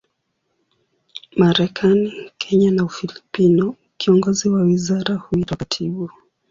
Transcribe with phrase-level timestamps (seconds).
[1.37, 6.09] Marekani, Kenya na Ufilipino, kiongozi wa wizara huitwa katibu.